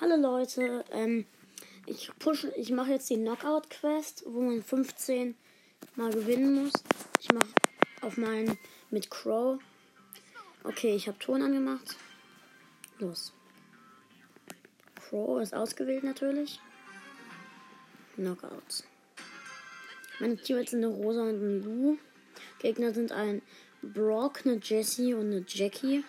[0.00, 1.26] Hallo Leute, ähm,
[1.84, 5.34] ich pushe, ich mache jetzt die Knockout Quest, wo man 15
[5.96, 6.72] mal gewinnen muss.
[7.18, 7.48] Ich mache
[8.02, 8.56] auf meinen
[8.90, 9.58] mit Crow.
[10.62, 11.96] Okay, ich habe Ton angemacht.
[13.00, 13.32] Los.
[14.94, 16.60] Crow ist ausgewählt natürlich.
[18.14, 18.84] Knockout.
[20.20, 21.98] Meine Teammates sind eine Rosa und ein Lu.
[22.60, 23.42] Gegner sind ein
[23.82, 26.04] Brock, eine Jessie und eine Jackie.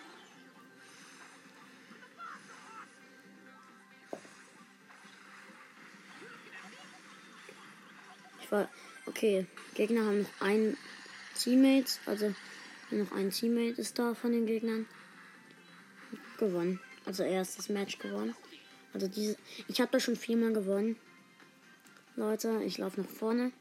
[8.52, 8.70] War.
[9.06, 9.46] Okay,
[9.76, 10.78] Gegner haben noch ein
[11.36, 12.34] Teammate, also
[12.92, 14.86] noch ein Teammate ist da von den Gegnern.
[16.38, 16.80] Gewonnen.
[17.06, 18.36] Also erstes Match gewonnen.
[18.94, 19.36] Also diese.
[19.68, 20.96] Ich habe da schon viermal gewonnen.
[22.16, 23.52] Leute, ich laufe nach vorne.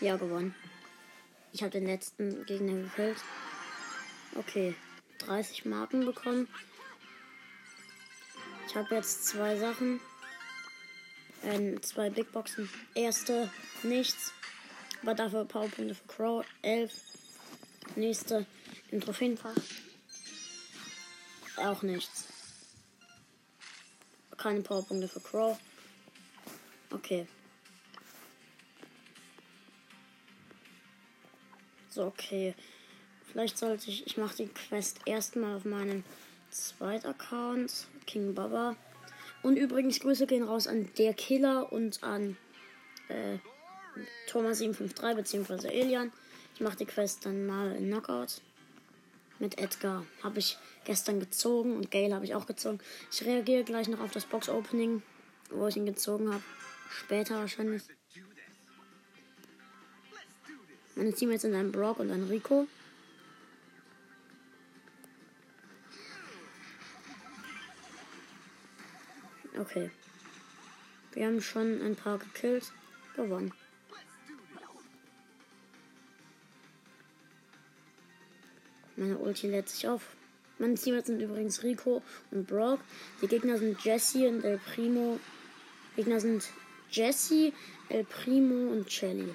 [0.00, 0.54] Ja, gewonnen.
[1.58, 3.16] Ich habe den letzten Gegner gekillt.
[4.36, 4.76] Okay,
[5.18, 6.46] 30 Marken bekommen.
[8.68, 9.98] Ich habe jetzt zwei Sachen.
[11.42, 12.70] Ähm, zwei Big Boxen.
[12.94, 13.50] Erste,
[13.82, 14.32] nichts.
[15.02, 16.92] Aber dafür Powerpunkte für Crow, 11.
[17.96, 18.46] Nächste
[18.92, 19.56] im Trophäenfach.
[21.56, 22.28] Auch nichts.
[24.36, 25.58] Keine Powerpunkte für Crow.
[26.92, 27.26] Okay.
[31.98, 32.54] So, okay.
[33.24, 34.06] Vielleicht sollte ich.
[34.06, 36.04] Ich mache die Quest erstmal auf meinem
[36.48, 38.76] zweiten Account, King Baba.
[39.42, 42.36] Und übrigens, Grüße gehen raus an der Killer und an
[43.08, 43.38] äh,
[44.30, 45.66] Thomas753 bzw.
[45.66, 46.12] Elian.
[46.54, 48.42] Ich mache die Quest dann mal in Knockout.
[49.40, 52.78] Mit Edgar habe ich gestern gezogen und Gale habe ich auch gezogen.
[53.10, 55.02] Ich reagiere gleich noch auf das Box-Opening,
[55.50, 56.44] wo ich ihn gezogen habe.
[56.90, 57.82] Später wahrscheinlich.
[60.98, 62.66] Meine Teammates sind ein Brock und ein Rico.
[69.56, 69.92] Okay.
[71.12, 72.72] Wir haben schon ein paar gekillt.
[73.14, 73.52] Gewonnen.
[78.96, 80.02] Meine Ulti lädt sich auf.
[80.58, 82.80] Meine Teammates sind übrigens Rico und Brock.
[83.22, 85.20] Die Gegner sind Jesse und El Primo.
[85.94, 86.48] Gegner sind
[86.90, 87.52] Jesse,
[87.88, 89.32] El Primo und Shelly.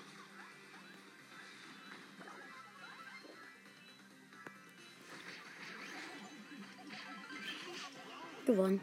[8.53, 8.81] Gewonnen.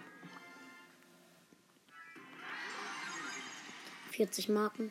[4.10, 4.90] 40 Marken.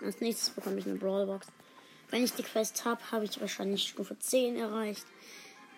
[0.00, 1.48] Als nächstes bekomme ich eine Brawlbox.
[2.10, 5.04] Wenn ich die Quest habe, habe ich wahrscheinlich Stufe 10 erreicht.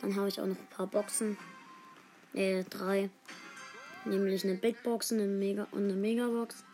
[0.03, 1.39] Dann habe ich auch noch ein paar Boxen.
[2.35, 3.09] Äh, drei.
[4.05, 6.65] Nämlich eine Big Box eine Mega und eine Megabox.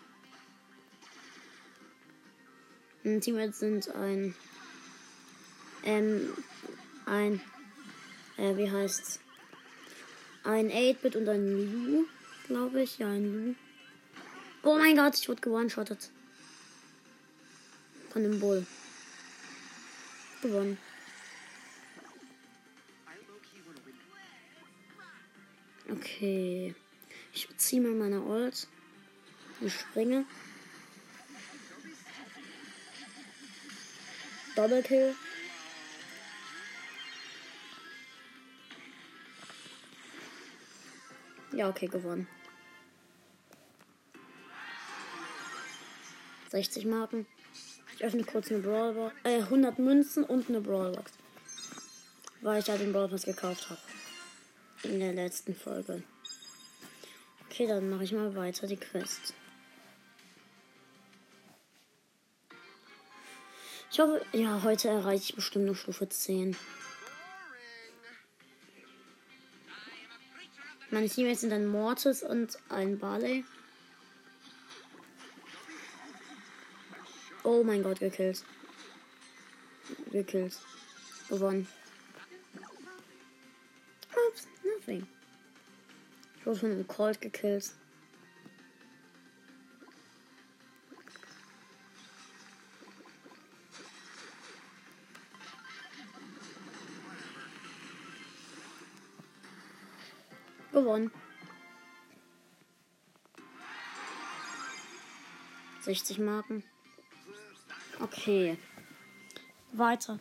[3.04, 4.34] Mein Teammates sind ein.
[5.84, 6.30] Ähm,
[7.06, 7.40] ein.
[8.36, 9.20] Äh, wie heißt's?
[10.42, 12.06] Ein 8-Bit und ein Lu,
[12.46, 12.98] glaube ich.
[12.98, 13.54] Ja, ein Lu.
[14.62, 16.10] Oh mein Gott, ich wurde gewone-shottet.
[18.10, 18.66] Von dem Bull.
[20.42, 20.78] Gewonnen.
[25.90, 26.74] Okay.
[27.32, 28.66] Ich ziehe mal meine Ult.
[29.60, 30.24] Ich springe.
[34.56, 35.14] Doppelkill.
[41.60, 42.26] Ja, okay, gewonnen.
[46.48, 47.26] 60 Marken.
[47.94, 49.14] Ich öffne kurz eine Brawlbox.
[49.24, 51.12] Äh, 100 Münzen und eine Brawlbox.
[52.40, 53.80] Weil ich ja den Brawlpass gekauft habe.
[54.84, 56.02] In der letzten Folge.
[57.44, 59.34] Okay, dann mache ich mal weiter die Quest.
[63.92, 66.56] Ich hoffe, ja, heute erreiche ich bestimmt noch Stufe 10.
[70.92, 73.44] Meine Teammates sind ein Mortis und ein Barley.
[77.44, 78.42] Oh mein Gott, gekillt.
[80.10, 80.58] Gekillt.
[81.28, 81.68] Gewonnen.
[84.28, 85.06] Ups, nothing.
[86.38, 87.72] Ich wurde von einem Colt gekillt.
[100.72, 101.10] Gewonnen.
[105.82, 106.62] 60 Marken.
[108.00, 108.56] Okay.
[109.72, 110.18] Weiter.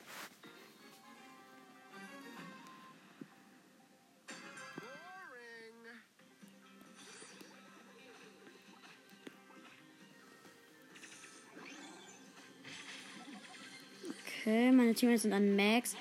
[14.41, 15.95] Okay, meine Teammates sind ein Max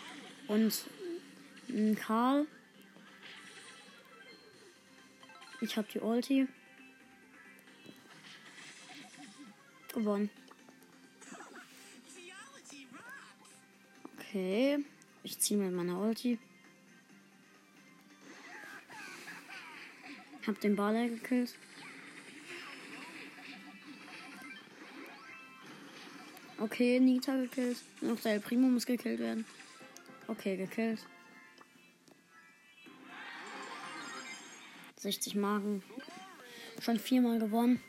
[0.47, 0.73] und
[1.69, 2.47] ein Karl.
[5.61, 6.47] Ich habe die Ulti.
[9.93, 10.31] Gewonnen.
[14.17, 14.85] Okay.
[15.23, 16.39] Ich ziehe mit meiner Ulti.
[20.47, 21.55] Hab den Baller gekillt.
[26.61, 27.79] Okay, Nita gekillt.
[28.01, 29.45] Noch der Primo muss gekillt werden.
[30.27, 31.05] Okay, gekillt.
[34.99, 35.83] 60 Marken.
[36.81, 37.81] Schon viermal gewonnen.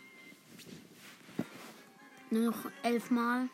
[2.30, 3.50] Nur noch elfmal.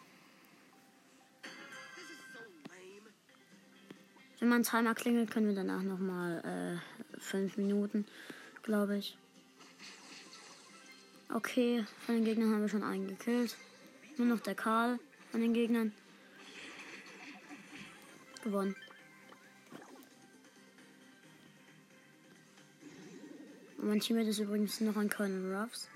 [4.39, 6.81] Wenn man Timer klingelt, können wir danach nochmal
[7.13, 8.05] äh, fünf Minuten,
[8.63, 9.17] glaube ich.
[11.33, 13.55] Okay, von den Gegnern haben wir schon einen gekillt.
[14.17, 14.99] Nur noch der Karl
[15.31, 15.93] von den Gegnern.
[18.43, 18.75] Gewonnen.
[23.77, 25.89] Mein Teammate ist übrigens noch ein Colonel Ruffs.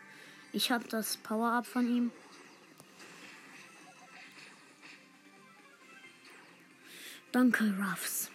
[0.51, 2.11] Ich habe das Power-Up von ihm.
[7.31, 8.29] Danke, Ruffs.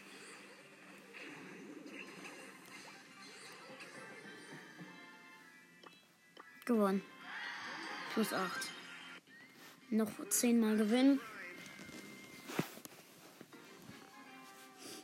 [6.64, 7.02] Gewonnen.
[8.14, 8.50] Plus 8.
[9.90, 11.20] Noch 10 Mal gewinnen.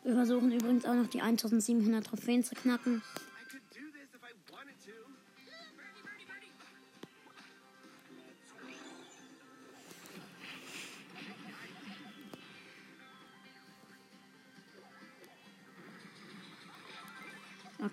[0.05, 3.03] Wir versuchen übrigens auch noch die 1700 Trophäen zu knacken.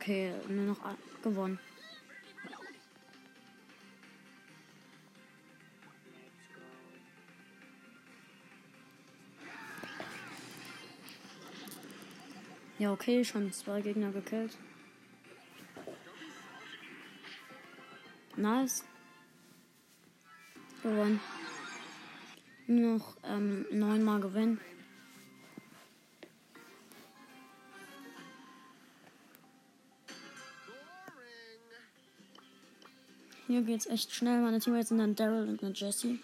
[0.07, 0.77] Okay, nur noch
[1.21, 1.59] gewonnen.
[12.79, 14.57] Ja, okay, schon zwei Gegner gekillt.
[18.37, 18.85] Nice.
[20.83, 21.19] Gewonnen.
[22.67, 24.61] Nur noch ähm, neunmal gewinnen.
[33.47, 34.41] Hier geht's echt schnell.
[34.41, 36.19] Meine Teammates sind dann Daryl und eine Jessie.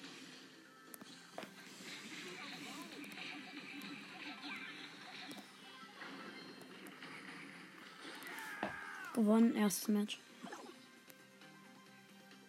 [9.14, 10.20] Gewonnen, erstes Match.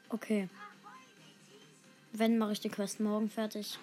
[0.09, 0.49] Okay.
[2.12, 3.79] Wenn mache ich die Quest morgen fertig.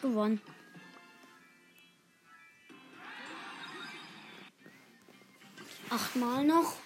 [0.00, 0.40] Gewonnen.
[6.10, 6.76] Achtmal noch.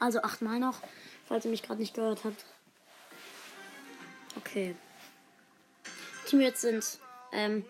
[0.00, 0.80] Also achtmal noch,
[1.28, 2.44] falls ihr mich gerade nicht gehört habt.
[4.36, 4.74] Okay.
[6.26, 6.98] Team jetzt sind
[7.32, 7.64] ähm,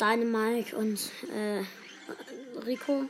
[0.00, 1.62] Dynamike und äh,
[2.64, 3.04] Rico.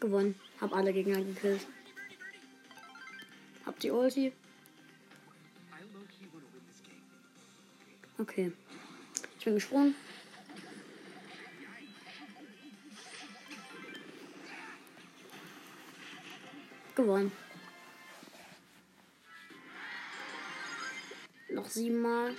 [0.00, 0.34] Gewonnen.
[0.60, 1.66] Hab alle Gegner gekillt.
[3.64, 4.32] Hab die Ulti.
[8.30, 8.52] Okay.
[9.40, 9.96] Ich bin gesprungen.
[16.94, 17.32] Gewonnen.
[21.48, 22.36] Noch siebenmal.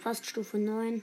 [0.00, 1.02] Fast Stufe 9.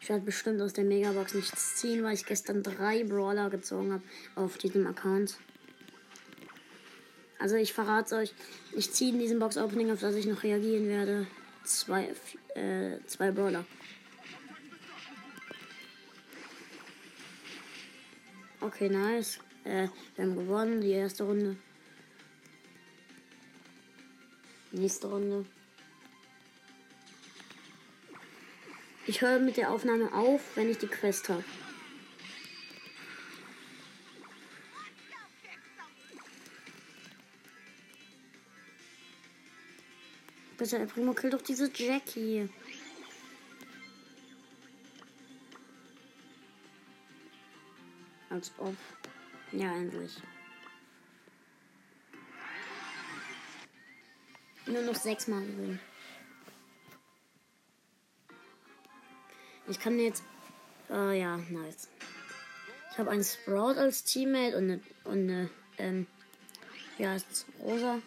[0.00, 4.04] Ich werde bestimmt aus der Megabox nichts ziehen, weil ich gestern drei Brawler gezogen habe
[4.36, 5.36] auf diesem Account.
[7.38, 8.34] Also ich verrate euch,
[8.72, 11.26] ich ziehe in diesem Box-Opening, auf das ich noch reagieren werde,
[11.64, 12.12] zwei,
[12.54, 13.64] äh, zwei Brawler.
[18.60, 19.38] Okay, nice.
[19.64, 21.56] Äh, wir haben gewonnen, die erste Runde.
[24.72, 25.46] Nächste Runde.
[29.06, 31.44] Ich höre mit der Aufnahme auf, wenn ich die Quest habe.
[40.58, 42.48] Bitte, Primo, kill doch diese Jackie.
[48.28, 48.74] Als ob.
[49.52, 50.16] Ja, endlich.
[54.66, 55.80] Nur noch sechs Mal gewinnen.
[59.68, 60.24] Ich kann jetzt.
[60.88, 61.88] Oh ja, nice.
[62.90, 64.80] Ich habe einen Sprout als Teammate und eine.
[65.04, 66.06] Und eine ähm,
[66.98, 68.00] ja, ist rosa.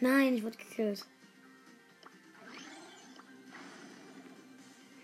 [0.00, 1.04] Nein, ich wurde gekillt.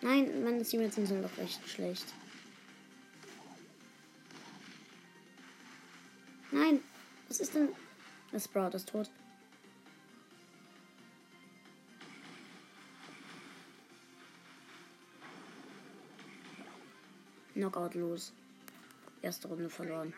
[0.02, 2.06] Nein, meine Teammates sind doch recht schlecht.
[6.52, 6.80] Nein,
[7.28, 7.70] was ist denn?
[8.30, 9.10] Das Sprout ist tot.
[17.54, 18.32] Knockout los.
[19.22, 20.12] Erste Runde verloren.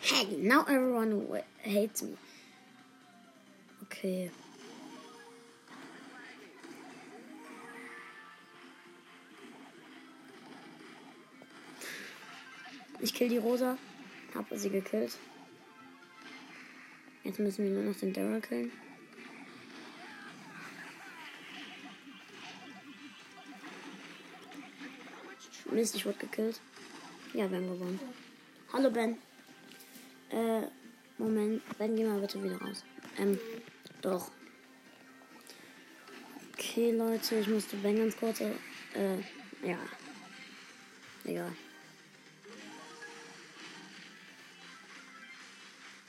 [0.00, 2.18] Hey, now everyone hates me.
[4.02, 4.32] Okay.
[12.98, 13.78] Ich kill die Rosa.
[14.34, 15.16] Habe sie gekillt.
[17.22, 18.72] Jetzt müssen wir nur noch den Daryl killen.
[25.70, 26.60] Mist, ich wurde gekillt.
[27.34, 28.00] Ja, wir haben gewonnen.
[28.72, 29.16] Hallo Ben.
[30.30, 30.62] Äh,
[31.18, 31.62] Moment.
[31.78, 32.84] Ben, geh mal bitte wieder raus.
[33.16, 33.38] Ähm,
[34.02, 34.30] doch.
[36.52, 38.40] Okay, Leute, ich musste Ben ganz kurz.
[38.40, 38.50] Äh,
[39.62, 39.78] ja.
[41.24, 41.52] Egal.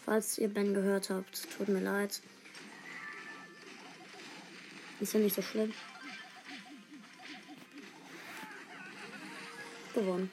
[0.06, 2.22] Falls ihr Ben gehört habt, tut mir leid.
[5.00, 5.74] Ist ja nicht so schlimm.
[9.94, 10.32] Gewonnen.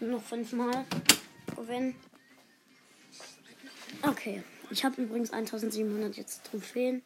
[0.00, 0.86] Noch fünfmal
[1.54, 1.94] gewinnen.
[4.02, 4.42] Okay.
[4.70, 7.02] Ich habe übrigens 1700 jetzt Trophäen.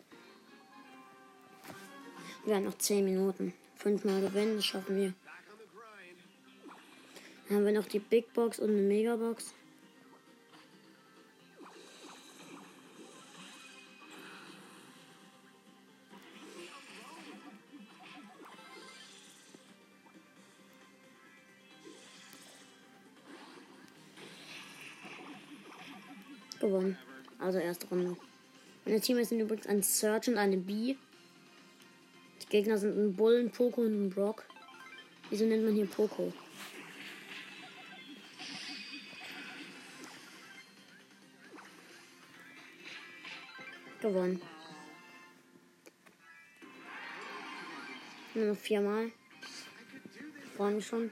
[2.45, 3.55] Wir haben noch 10 Minuten.
[3.77, 5.15] Fünfmal gewinnen, das schaffen wir.
[7.49, 9.55] Dann haben wir noch die Big Box und eine Megabox.
[26.65, 26.97] Gewonnen.
[27.39, 28.17] Also erste Runde.
[28.87, 30.97] Meine Teams sind übrigens ein Search und eine B.
[32.41, 34.47] Die Gegner sind ein Bull, ein Poco und ein Brock.
[35.29, 36.33] Wieso nennt man hier Poco?
[44.01, 44.41] Gewonnen.
[48.33, 49.13] Nur noch viermal.
[50.57, 51.11] Freue mich schon.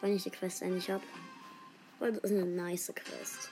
[0.00, 1.04] Wenn ich die Quest endlich habe.
[2.00, 3.51] Weil das ist eine nice Quest.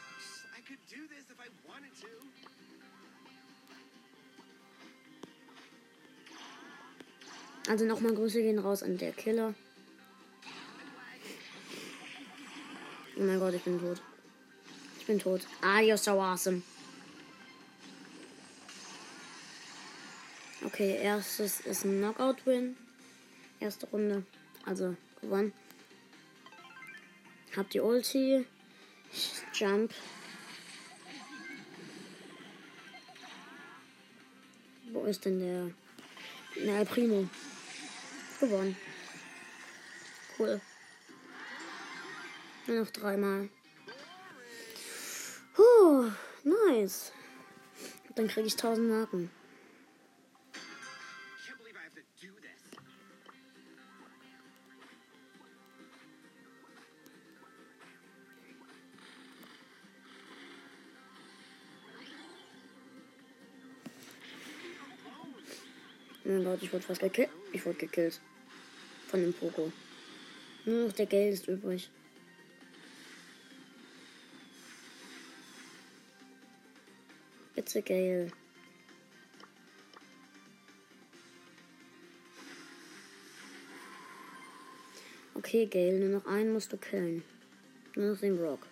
[7.71, 9.55] Also nochmal Grüße gehen raus an der Killer.
[13.17, 14.03] Oh mein Gott, ich bin tot.
[14.99, 15.43] Ich bin tot.
[15.63, 16.63] Ah, you're so awesome.
[20.65, 22.77] Okay, erstes ist ein Knockout-Win.
[23.61, 24.25] Erste Runde.
[24.67, 25.53] Also gewonnen.
[27.57, 28.47] Hab die Ulti.
[29.55, 29.93] Jump.
[34.91, 35.71] Wo ist denn der?
[36.65, 37.29] Na, Primo.
[38.41, 38.77] Gewonnen.
[40.39, 40.61] Cool.
[42.67, 43.51] Nur noch dreimal.
[45.59, 46.11] Huh,
[46.43, 47.13] nice.
[48.15, 49.31] Dann kriege ich 1000 Marken.
[66.51, 67.29] Gott, ich wurde fast gekillt.
[67.53, 68.21] Ich wurde gekillt.
[69.07, 69.71] Von dem Poco.
[70.65, 71.89] Nur noch der Geld ist übrig.
[77.55, 78.33] Bitte, Gale.
[85.35, 87.23] Okay, Gale, nur noch einen musst du killen.
[87.95, 88.67] Nur noch den Rock.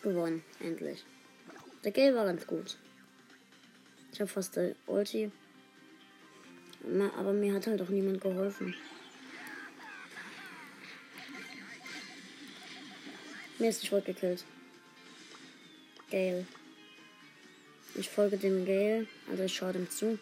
[0.00, 1.04] Gewonnen, endlich.
[1.82, 2.78] Der Gale war ganz gut.
[4.12, 5.32] Ich habe fast der Ulti.
[6.86, 8.74] Aber mir hat halt auch niemand geholfen.
[13.58, 14.44] Mir ist nicht voll gekillt.
[16.10, 16.46] Gale.
[17.94, 20.18] Ich folge dem Gale, also ich schaue dem zu.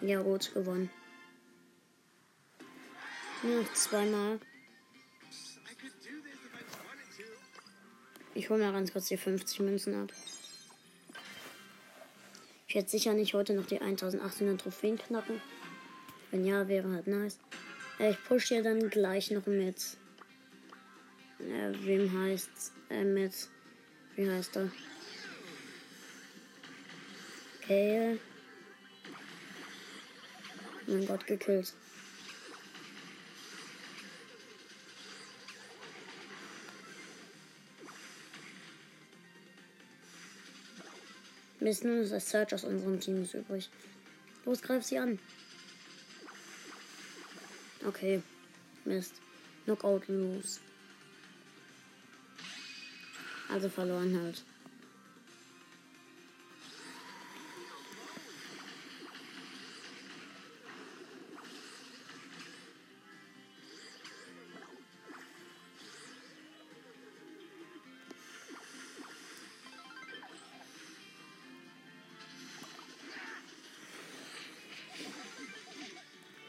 [0.00, 0.88] Ja, rot gewonnen.
[3.42, 4.38] Noch zweimal.
[8.34, 10.12] Ich hole mir ganz kurz die 50 Münzen ab.
[12.78, 15.40] Werde sicher nicht heute noch die 1800 Trophäen knacken.
[16.30, 17.40] Wenn ja, wäre halt nice.
[17.98, 19.96] Äh, ich push ja dann gleich noch mit.
[21.40, 22.70] Äh, wem heißt's?
[22.88, 23.32] Äh, mit.
[24.14, 24.70] Wie heißt er?
[27.66, 28.20] Gale.
[30.86, 31.74] Oh mein Gott, gekillt.
[41.82, 43.68] Nur ist der Search aus unserem Team übrig.
[44.44, 45.18] Los, greif sie an.
[47.86, 48.22] Okay.
[48.84, 49.14] Mist.
[49.64, 50.60] Knockout lose.
[53.50, 54.44] Also verloren halt.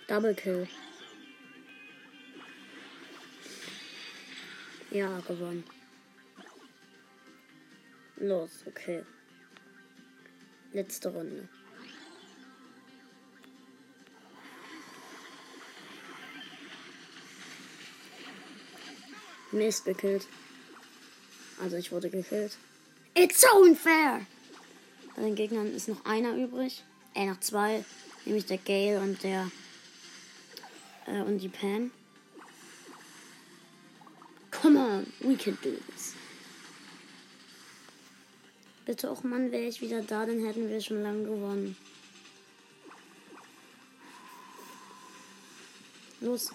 [0.09, 0.67] Double Kill.
[4.89, 5.63] Ja, gewonnen.
[8.17, 9.03] Los, okay.
[10.73, 11.47] Letzte Runde.
[19.51, 20.27] Mist gekillt.
[21.61, 22.57] Also ich wurde gekillt.
[23.13, 24.25] It's so unfair!
[25.15, 26.83] Bei den Gegnern ist noch einer übrig.
[27.13, 27.85] Äh, noch zwei.
[28.25, 29.51] Nämlich der Gale und der
[31.09, 31.91] äh, und die Pan.
[34.51, 36.13] Come on, we can do this.
[38.85, 41.77] Bitte auch, Mann, wäre ich wieder da, dann hätten wir schon lange gewonnen.
[46.21, 46.51] Los.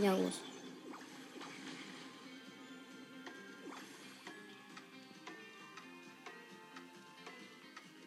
[0.00, 0.40] Ja, los.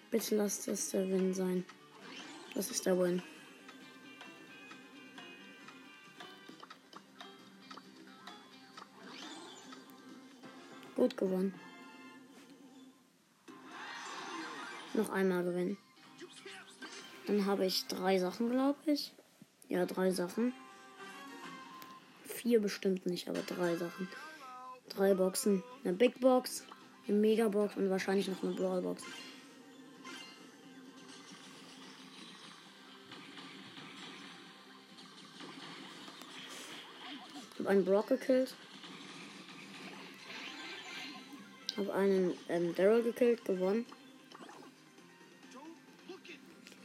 [0.09, 1.65] Bitte lasst es der Win sein.
[2.53, 3.21] Das ist der Win.
[10.95, 11.53] Gut gewonnen.
[14.93, 15.77] Noch einmal gewinnen.
[17.27, 19.13] Dann habe ich drei Sachen, glaube ich.
[19.69, 20.53] Ja, drei Sachen.
[22.25, 24.07] Vier bestimmt nicht, aber drei Sachen.
[24.89, 25.63] Drei Boxen.
[25.83, 26.65] Eine Big Box,
[27.07, 29.03] eine Mega Box und wahrscheinlich noch eine Brawl Box.
[37.71, 38.53] Einen Brock gekillt.
[41.77, 43.85] Habe einen ähm, Daryl gekillt, gewonnen.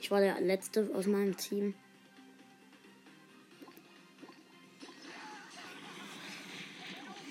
[0.00, 1.74] Ich war der letzte aus meinem Team.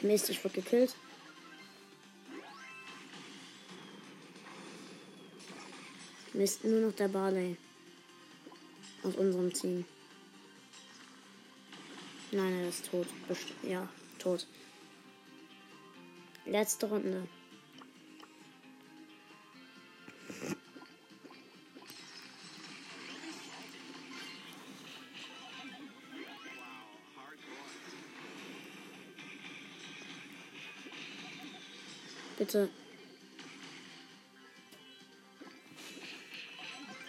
[0.02, 0.94] Mist, ich wurde gekillt.
[6.34, 7.56] Mist, nur noch der Barley.
[9.04, 9.86] Aus unserem Team.
[12.36, 13.08] Nein, er ist tot.
[13.30, 13.88] Best ja,
[14.20, 14.46] tot.
[16.46, 17.26] Letzte Runde.
[32.38, 32.70] Bitte.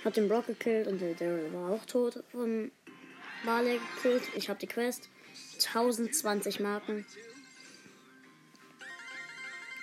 [0.04, 2.70] Hat den Brock gekillt und der Daryl war auch tot von
[3.44, 4.22] Barley gekillt.
[4.36, 5.10] Ich habe die Quest.
[5.56, 7.06] 1020 Marken.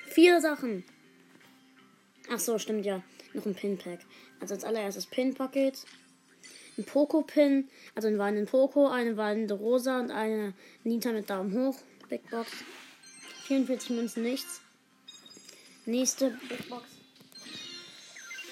[0.07, 0.83] Vier Sachen.
[2.29, 3.03] Ach so, stimmt ja.
[3.33, 3.99] Noch ein Pin-Pack.
[4.39, 5.86] Also als allererstes Pin-Paket.
[6.77, 7.69] Ein Poco-Pin.
[7.95, 11.79] Also ein wandelnde Poco, eine wandelnde Rosa und eine Nita mit Daumen hoch.
[12.09, 12.51] Big Box.
[13.47, 14.62] 44 Münzen, nichts.
[15.86, 16.88] Nächste Big Box.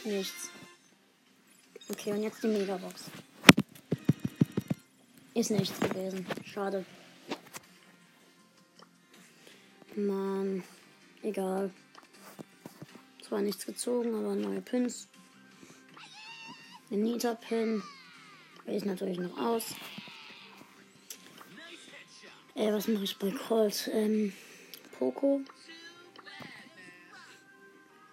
[0.03, 0.49] Nichts.
[1.89, 3.05] Okay, und jetzt die Megabox.
[5.33, 6.25] Ist nichts gewesen.
[6.43, 6.85] Schade.
[9.97, 10.63] Mann.
[11.23, 11.71] Egal.
[13.21, 15.07] Zwar nichts gezogen, aber neue Pins.
[16.89, 17.81] Ein Nita-Pin.
[18.65, 19.75] Ist natürlich noch aus.
[22.55, 23.89] Äh, was mache ich bei Colt?
[23.93, 24.33] Ähm,
[24.97, 25.41] Poco.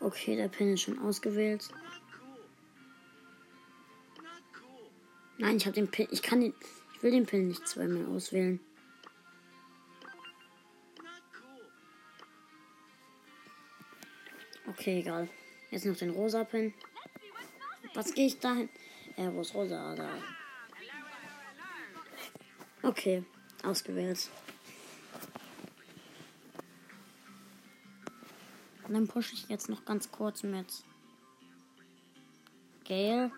[0.01, 1.69] Okay, der Pin ist schon ausgewählt.
[5.39, 6.09] Nein, ich habe den Pin.
[6.11, 6.55] Ich kann den.
[6.95, 8.59] Ich will den Pin nicht zweimal auswählen.
[14.79, 15.29] Okay, egal.
[15.73, 16.73] Jetzt noch den rosa Pin.
[17.95, 18.69] Was gehe ich da hin?
[19.17, 19.97] Äh, wo ist rosa?
[19.97, 20.09] Da.
[22.83, 23.25] Okay,
[23.65, 24.31] ausgewählt.
[28.87, 30.67] Und dann pushe ich jetzt noch ganz kurz mit
[32.87, 33.33] Gale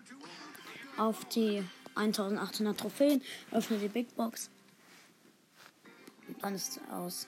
[0.97, 1.63] auf die
[1.95, 4.51] 1800 Trophäen, öffne die Big Box.
[6.27, 7.27] Und dann ist es aus.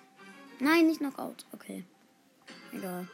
[0.59, 1.47] Nein, nicht Knockout.
[1.51, 1.83] Okay.
[2.71, 3.07] Egal.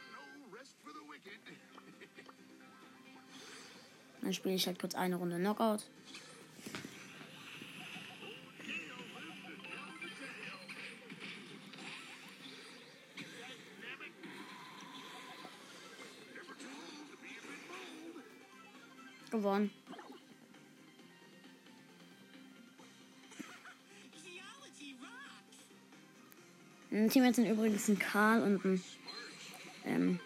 [4.29, 5.79] Dann spiele ich halt kurz eine Runde Knockout.
[19.31, 19.71] Gewonnen.
[26.91, 28.83] Mein Team jetzt sind übrigens ein Karl und ein,
[29.85, 30.19] ähm,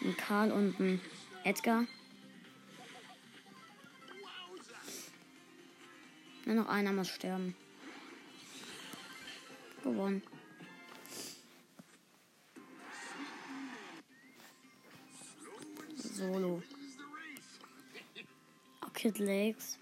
[0.00, 0.98] ein Karl und ein
[1.44, 1.86] Edgar.
[6.46, 7.54] Nur noch einer muss sterben.
[9.82, 10.22] Gewonnen.
[15.96, 16.62] Solo.
[19.04, 19.78] Kid Lakes.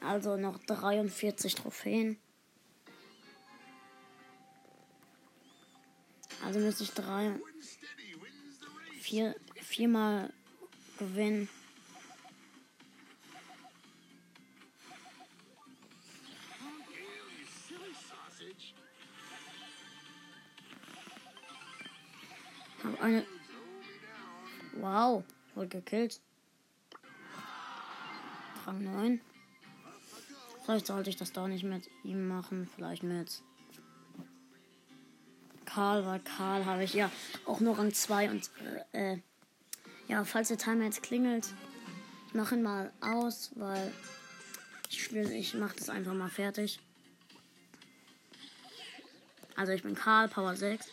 [0.00, 2.16] Also noch 43 Trophäen.
[6.42, 7.38] Also müsste ich drei,
[8.98, 9.34] vier,
[9.72, 10.30] viermal
[10.98, 11.48] gewinnen.
[22.84, 23.24] Hab eine.
[24.74, 26.20] Wow, wurde gekillt.
[28.66, 29.20] Rang 9.
[30.64, 32.68] Vielleicht sollte ich das doch nicht mit ihm machen.
[32.74, 33.42] Vielleicht mit
[35.64, 37.10] Karl, weil Karl habe ich ja
[37.46, 38.50] auch nur Rang 2 und
[38.92, 39.18] äh,
[40.12, 41.46] ja, falls der Timer jetzt klingelt,
[42.26, 43.90] ich mache ihn mal aus, weil
[44.90, 46.80] ich will, ich mache das einfach mal fertig.
[49.56, 50.86] Also ich bin Karl, Power 6.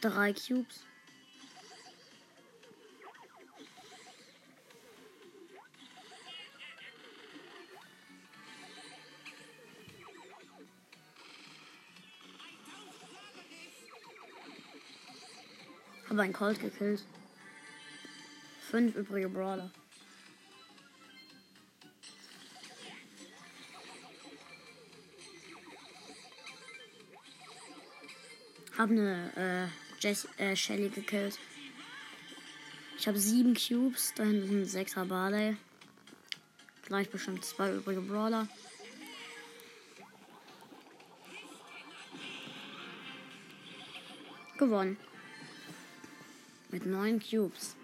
[0.00, 0.84] Drei Cubes.
[16.14, 17.02] Habe einen Colt gekillt.
[18.70, 19.68] Fünf übrige Brawler.
[28.78, 31.36] Hab eine äh, Jess, äh, Shelly gekillt.
[32.96, 35.56] Ich habe sieben Cubes, da hinten sind sechs Barley.
[36.82, 38.46] Gleich bestimmt zwei übrige Brawler.
[44.58, 44.96] Gewonnen.
[46.74, 47.76] Mit neun Cubes.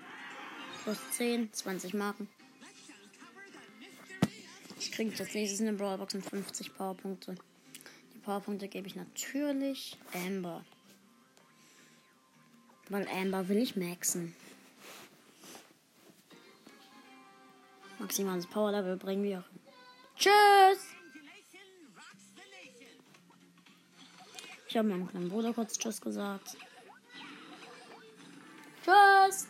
[0.82, 2.28] Plus 10, 20 Marken.
[4.80, 7.36] Ich kriege das nächste eine Brawlbox und 50 Powerpunkte.
[8.12, 10.64] Die Powerpunkte gebe ich natürlich Amber.
[12.88, 14.34] Weil Amber will ich maxen.
[18.00, 19.44] Maximales Powerlevel bringen wir.
[20.16, 20.84] Tschüss!
[24.66, 26.56] Ich habe meinem kleinen Bruder kurz Tschüss gesagt.
[28.90, 29.46] Tschüss!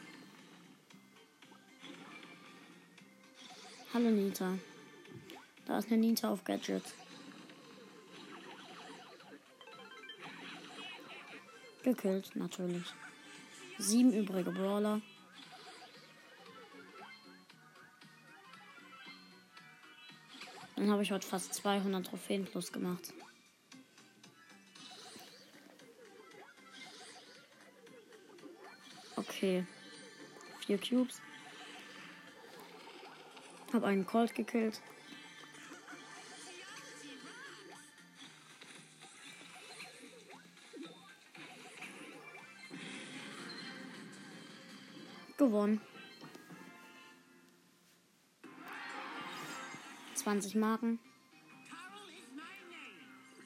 [3.95, 4.59] Hallo Nita.
[5.67, 6.83] Da ist eine Nita auf Gadget.
[11.83, 12.85] Gekillt, natürlich.
[13.79, 15.01] Sieben übrige Brawler.
[20.77, 23.15] Dann habe ich heute fast 200 Trophäen plus gemacht.
[29.41, 29.65] Okay.
[30.67, 31.19] Vier Cubes.
[33.73, 34.83] Hab einen Colt gekillt.
[45.39, 45.81] Gewonnen.
[50.17, 50.99] 20 Marken.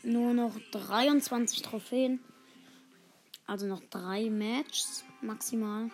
[0.03, 2.19] Nur noch 23 Trophäen.
[3.47, 5.91] Also noch drei Matches maximal.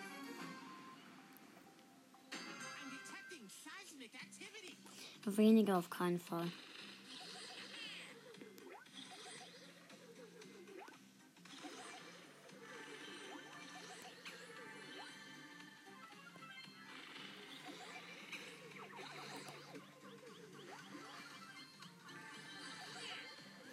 [5.26, 6.50] Weniger auf keinen Fall.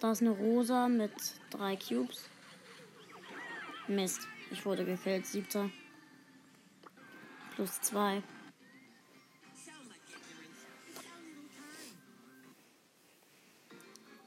[0.00, 1.12] Da ist eine Rosa mit
[1.50, 2.28] drei Cubes.
[3.88, 5.26] Mist, ich wurde gekillt.
[5.26, 5.70] Siebter.
[7.54, 8.22] Plus zwei.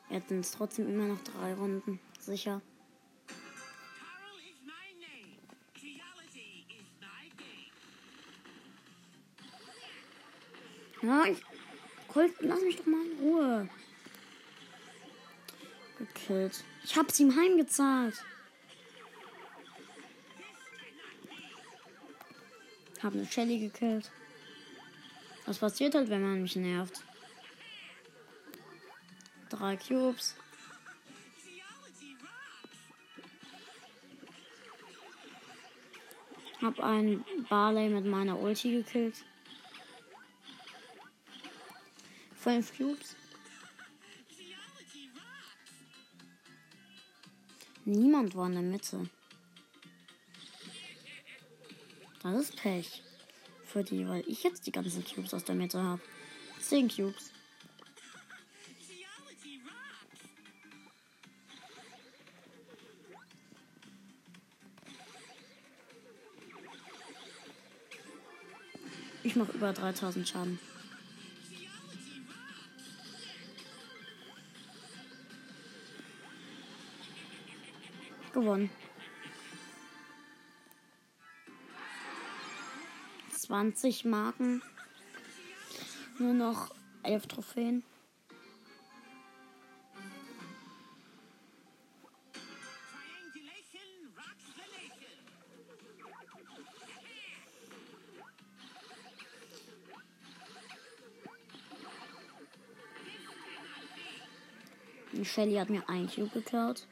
[0.09, 1.99] Jetzt sind es trotzdem immer noch drei Runden.
[2.19, 2.61] Sicher.
[11.01, 11.41] Ja, ich.
[12.07, 13.69] Colt, lass mich doch mal in Ruhe.
[15.97, 16.63] Gekillt.
[16.83, 18.21] Ich hab's ihm heimgezahlt.
[23.01, 24.11] Hab eine Shelly gekillt.
[25.45, 27.03] Was passiert halt, wenn man mich nervt?
[29.49, 30.35] Drei Cubes.
[36.61, 39.25] Hab einen Barley mit meiner Ulti gekillt.
[42.35, 43.15] Fünf Cubes.
[47.83, 49.09] Niemand war in der Mitte.
[52.23, 53.01] Das ist Pech.
[53.65, 56.01] Für die, weil ich jetzt die ganzen Cubes aus der Mitte habe.
[56.59, 57.31] Zehn Cubes.
[69.23, 70.59] Ich mache über 3000 Schaden.
[78.33, 78.69] Gewonnen.
[83.51, 84.61] 20 Marken.
[86.17, 87.83] Nur noch 11 Trophäen.
[105.25, 106.87] Shelly hat mir ein Cube geklaut.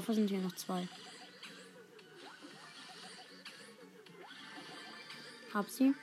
[0.00, 0.88] Dafür sind hier noch zwei.
[5.52, 5.94] Hab sie.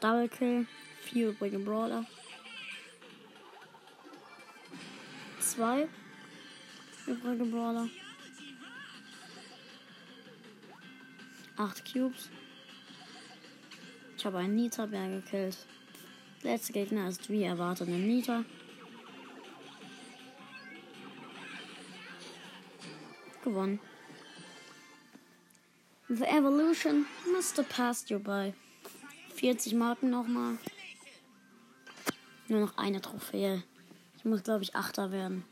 [0.00, 0.66] Double Kill.
[1.02, 2.04] Vier übrige Brawler.
[5.40, 5.88] Zwei
[7.12, 7.88] übrige Brawler.
[11.56, 12.30] Acht Cubes.
[14.16, 15.58] Ich habe einen Nita-Bär gekillt.
[16.42, 18.44] Letzter Gegner ist wie erwartet ein Nita.
[23.44, 23.80] Gewonnen.
[26.08, 27.06] The evolution
[27.56, 28.54] have passed you by.
[29.34, 30.58] 40 Marken nochmal.
[32.48, 33.62] Nur noch eine Trophäe.
[34.16, 35.44] Ich muss, glaube ich, Achter werden.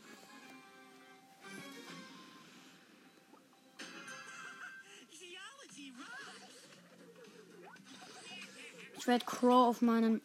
[9.01, 10.21] Ich werde Crow auf meinen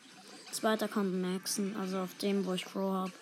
[0.52, 1.74] zweiten Account maxen.
[1.78, 3.12] Also auf dem, wo ich Crow habe.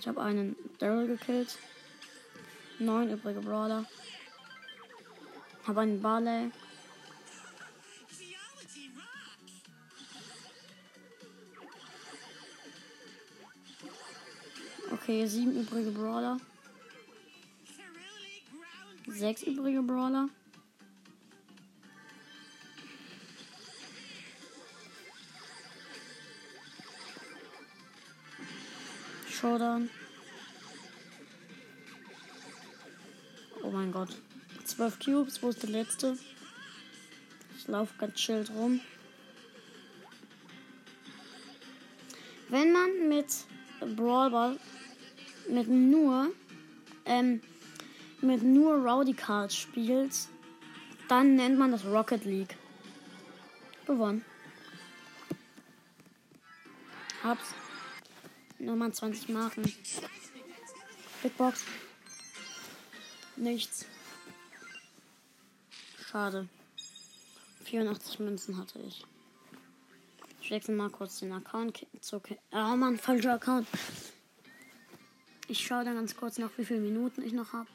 [0.00, 1.58] Ich habe einen Daryl gekillt.
[2.78, 3.84] Neun übrige Brawler.
[5.66, 6.50] Habe einen Barley.
[14.92, 16.38] Okay, sieben übrige Brawler.
[19.18, 20.28] Sechs übrige Brawler.
[29.28, 29.90] Showdown.
[33.64, 34.10] Oh mein Gott.
[34.64, 36.16] 12 Cubes, wo ist der letzte?
[37.56, 38.80] Ich laufe ganz chillt rum.
[42.50, 43.26] Wenn man mit
[43.96, 44.60] Brawl
[45.48, 46.30] mit nur
[47.04, 47.40] ähm,
[48.20, 50.14] mit nur Rowdy Cards spielt,
[51.08, 52.56] dann nennt man das Rocket League.
[53.86, 54.24] Gewonnen.
[57.22, 57.54] Hab's.
[58.58, 59.62] Nummer 20 Marken.
[61.22, 61.64] Big Box.
[63.36, 63.86] Nichts.
[66.06, 66.48] Schade.
[67.64, 69.04] 84 Münzen hatte ich.
[70.40, 72.22] Ich wechsle mal kurz den Account zu.
[72.52, 73.66] Oh Mann, falscher Account.
[75.48, 77.68] Ich schaue dann ganz kurz nach, wie viele Minuten ich noch habe.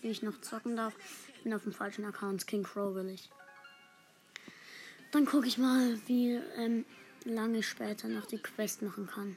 [0.00, 0.94] Wie ich noch zocken darf.
[1.36, 2.46] Ich bin auf dem falschen Account.
[2.46, 3.30] King Crow will ich.
[5.12, 6.84] Dann gucke ich mal, wie ähm,
[7.24, 9.36] lange später noch die Quest machen kann.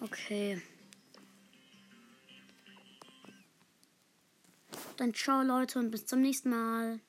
[0.00, 0.62] Okay.
[4.96, 7.00] Dann ciao Leute und bis zum nächsten Mal.